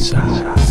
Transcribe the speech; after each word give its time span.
side. 0.00 0.65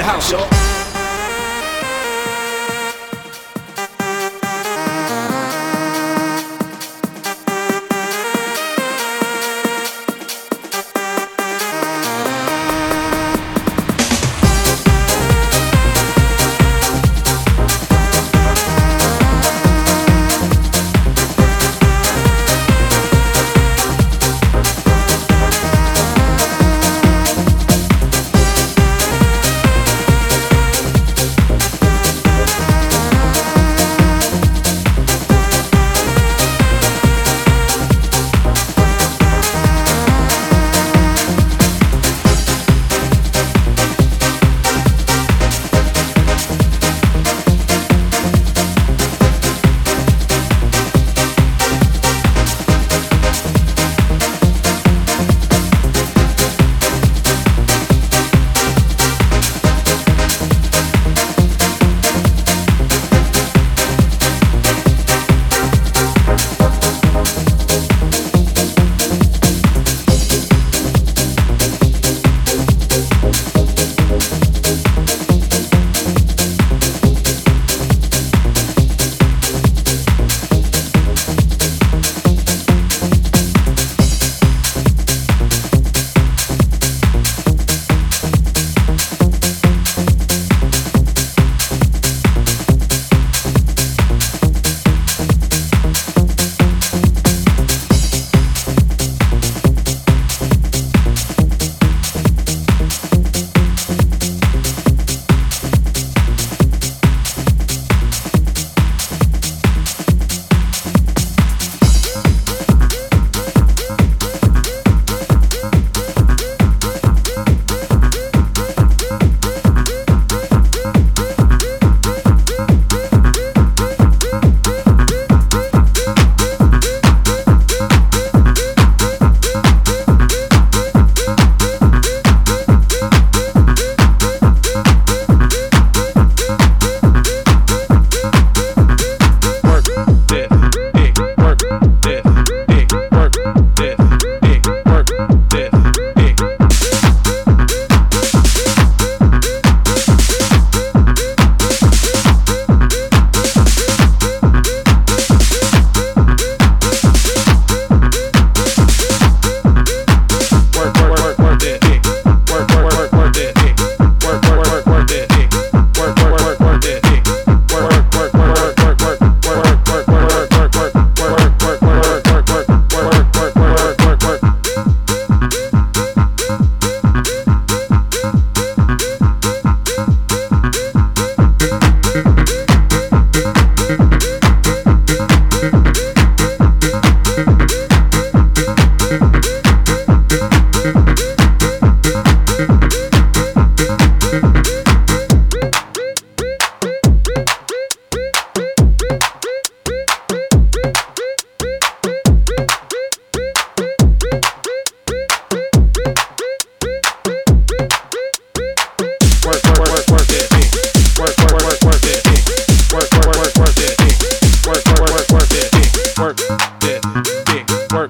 the 0.00 0.06
house, 0.06 0.32
y'all. 0.32 0.59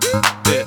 this. 0.01 0.60